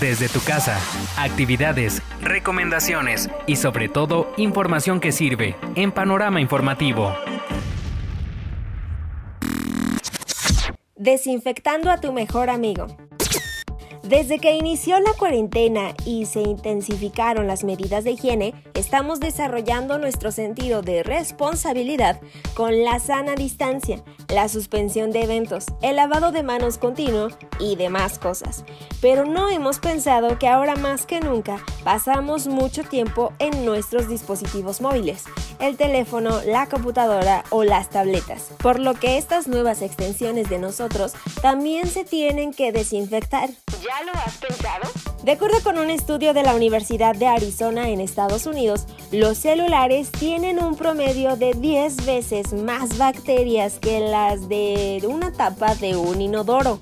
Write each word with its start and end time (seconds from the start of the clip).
desde 0.00 0.28
tu 0.28 0.40
casa, 0.40 0.78
actividades, 1.16 2.02
recomendaciones 2.20 3.30
y 3.46 3.56
sobre 3.56 3.88
todo 3.88 4.32
información 4.36 5.00
que 5.00 5.12
sirve 5.12 5.56
en 5.74 5.92
Panorama 5.92 6.40
Informativo. 6.40 7.14
Desinfectando 10.96 11.90
a 11.90 12.00
tu 12.00 12.12
mejor 12.12 12.50
amigo. 12.50 13.05
Desde 14.08 14.38
que 14.38 14.54
inició 14.54 15.00
la 15.00 15.12
cuarentena 15.14 15.92
y 16.04 16.26
se 16.26 16.40
intensificaron 16.40 17.48
las 17.48 17.64
medidas 17.64 18.04
de 18.04 18.12
higiene, 18.12 18.54
estamos 18.74 19.18
desarrollando 19.18 19.98
nuestro 19.98 20.30
sentido 20.30 20.80
de 20.80 21.02
responsabilidad 21.02 22.20
con 22.54 22.84
la 22.84 23.00
sana 23.00 23.34
distancia, 23.34 24.04
la 24.28 24.48
suspensión 24.48 25.10
de 25.10 25.24
eventos, 25.24 25.64
el 25.82 25.96
lavado 25.96 26.30
de 26.30 26.44
manos 26.44 26.78
continuo 26.78 27.30
y 27.58 27.74
demás 27.74 28.20
cosas. 28.20 28.64
Pero 29.00 29.24
no 29.24 29.48
hemos 29.48 29.80
pensado 29.80 30.38
que 30.38 30.46
ahora 30.46 30.76
más 30.76 31.04
que 31.04 31.18
nunca 31.18 31.58
pasamos 31.82 32.46
mucho 32.46 32.84
tiempo 32.84 33.32
en 33.40 33.64
nuestros 33.64 34.08
dispositivos 34.08 34.80
móviles, 34.80 35.24
el 35.58 35.76
teléfono, 35.76 36.40
la 36.44 36.66
computadora 36.68 37.44
o 37.50 37.64
las 37.64 37.90
tabletas, 37.90 38.50
por 38.58 38.78
lo 38.78 38.94
que 38.94 39.18
estas 39.18 39.48
nuevas 39.48 39.82
extensiones 39.82 40.48
de 40.48 40.58
nosotros 40.58 41.12
también 41.42 41.86
se 41.88 42.04
tienen 42.04 42.52
que 42.52 42.72
desinfectar. 42.72 43.50
¿Ya 43.82 44.04
lo 44.04 44.12
has 44.12 44.36
pensado? 44.36 44.90
De 45.22 45.32
acuerdo 45.32 45.60
con 45.62 45.78
un 45.78 45.90
estudio 45.90 46.34
de 46.34 46.42
la 46.42 46.54
Universidad 46.54 47.14
de 47.14 47.26
Arizona 47.26 47.88
en 47.88 48.00
Estados 48.00 48.46
Unidos, 48.46 48.86
los 49.10 49.38
celulares 49.38 50.12
tienen 50.12 50.62
un 50.62 50.76
promedio 50.76 51.36
de 51.36 51.52
10 51.54 52.06
veces 52.06 52.52
más 52.52 52.98
bacterias 52.98 53.78
que 53.80 54.00
las 54.00 54.48
de 54.48 55.02
una 55.08 55.32
tapa 55.32 55.74
de 55.74 55.96
un 55.96 56.20
inodoro. 56.20 56.80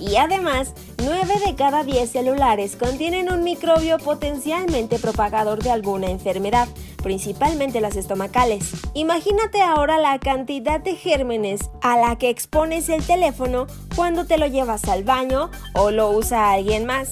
Y 0.00 0.16
además, 0.16 0.72
9 1.02 1.40
de 1.46 1.54
cada 1.54 1.84
10 1.84 2.10
celulares 2.10 2.76
contienen 2.76 3.30
un 3.32 3.42
microbio 3.42 3.98
potencialmente 3.98 4.98
propagador 4.98 5.62
de 5.62 5.70
alguna 5.70 6.08
enfermedad, 6.08 6.68
principalmente 7.02 7.80
las 7.80 7.96
estomacales. 7.96 8.72
Imagínate 8.94 9.62
ahora 9.62 9.98
la 9.98 10.18
cantidad 10.18 10.80
de 10.80 10.96
gérmenes 10.96 11.60
a 11.82 11.96
la 11.96 12.16
que 12.16 12.30
expones 12.30 12.88
el 12.88 13.04
teléfono 13.04 13.66
cuando 13.96 14.26
te 14.26 14.38
lo 14.38 14.46
llevas 14.46 14.84
al 14.84 15.04
baño 15.04 15.50
o 15.74 15.90
lo 15.90 16.10
usa 16.10 16.52
alguien 16.52 16.86
más. 16.86 17.10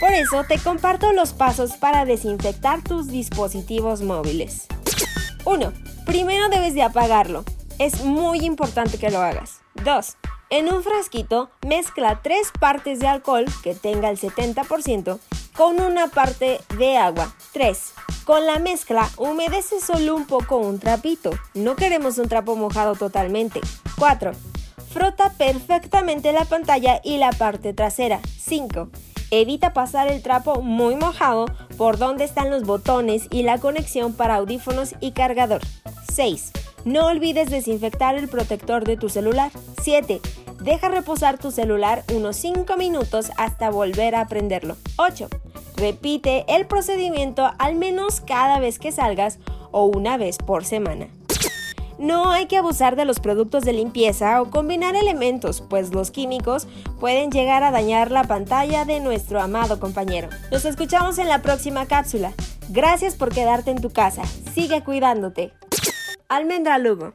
Por 0.00 0.12
eso 0.12 0.44
te 0.48 0.58
comparto 0.58 1.12
los 1.12 1.32
pasos 1.32 1.72
para 1.72 2.04
desinfectar 2.04 2.82
tus 2.82 3.08
dispositivos 3.08 4.00
móviles. 4.00 4.66
1. 5.44 5.72
Primero 6.06 6.48
debes 6.48 6.74
de 6.74 6.82
apagarlo. 6.82 7.44
Es 7.78 8.02
muy 8.04 8.40
importante 8.40 8.98
que 8.98 9.10
lo 9.10 9.20
hagas. 9.20 9.60
2. 9.84 10.16
En 10.50 10.72
un 10.72 10.82
frasquito 10.82 11.50
mezcla 11.66 12.20
tres 12.22 12.50
partes 12.58 12.98
de 12.98 13.08
alcohol 13.08 13.44
que 13.62 13.74
tenga 13.74 14.10
el 14.10 14.18
70% 14.18 15.18
con 15.54 15.80
una 15.80 16.08
parte 16.08 16.60
de 16.78 16.96
agua. 16.96 17.34
3. 17.52 17.92
Con 18.30 18.46
la 18.46 18.60
mezcla 18.60 19.10
humedece 19.16 19.80
solo 19.80 20.14
un 20.14 20.24
poco 20.24 20.58
un 20.58 20.78
trapito. 20.78 21.32
No 21.52 21.74
queremos 21.74 22.16
un 22.16 22.28
trapo 22.28 22.54
mojado 22.54 22.94
totalmente. 22.94 23.60
4. 23.98 24.30
Frota 24.92 25.32
perfectamente 25.36 26.32
la 26.32 26.44
pantalla 26.44 27.00
y 27.02 27.18
la 27.18 27.32
parte 27.32 27.72
trasera. 27.72 28.20
5. 28.38 28.88
Evita 29.32 29.72
pasar 29.72 30.06
el 30.06 30.22
trapo 30.22 30.62
muy 30.62 30.94
mojado 30.94 31.46
por 31.76 31.98
donde 31.98 32.22
están 32.22 32.50
los 32.50 32.62
botones 32.62 33.26
y 33.32 33.42
la 33.42 33.58
conexión 33.58 34.12
para 34.12 34.36
audífonos 34.36 34.94
y 35.00 35.10
cargador. 35.10 35.62
6. 36.12 36.52
No 36.84 37.06
olvides 37.06 37.50
desinfectar 37.50 38.14
el 38.14 38.28
protector 38.28 38.84
de 38.84 38.96
tu 38.96 39.08
celular. 39.08 39.50
7. 39.82 40.20
Deja 40.60 40.88
reposar 40.88 41.36
tu 41.38 41.50
celular 41.50 42.04
unos 42.14 42.36
5 42.36 42.76
minutos 42.76 43.32
hasta 43.36 43.70
volver 43.70 44.14
a 44.14 44.28
prenderlo. 44.28 44.76
8. 44.98 45.28
Repite 45.80 46.44
el 46.46 46.66
procedimiento 46.66 47.50
al 47.58 47.74
menos 47.74 48.20
cada 48.20 48.60
vez 48.60 48.78
que 48.78 48.92
salgas 48.92 49.38
o 49.70 49.86
una 49.86 50.18
vez 50.18 50.36
por 50.36 50.66
semana. 50.66 51.08
No 51.98 52.30
hay 52.30 52.46
que 52.46 52.58
abusar 52.58 52.96
de 52.96 53.06
los 53.06 53.18
productos 53.18 53.64
de 53.64 53.72
limpieza 53.72 54.42
o 54.42 54.50
combinar 54.50 54.94
elementos, 54.94 55.62
pues 55.62 55.94
los 55.94 56.10
químicos 56.10 56.68
pueden 56.98 57.30
llegar 57.30 57.62
a 57.62 57.70
dañar 57.70 58.10
la 58.10 58.24
pantalla 58.24 58.84
de 58.84 59.00
nuestro 59.00 59.40
amado 59.40 59.80
compañero. 59.80 60.28
Nos 60.52 60.66
escuchamos 60.66 61.16
en 61.16 61.28
la 61.28 61.40
próxima 61.40 61.86
cápsula. 61.86 62.34
Gracias 62.68 63.14
por 63.14 63.32
quedarte 63.32 63.70
en 63.70 63.80
tu 63.80 63.88
casa. 63.88 64.22
Sigue 64.54 64.84
cuidándote. 64.84 65.54
Almendra 66.28 66.76
Lugo. 66.76 67.14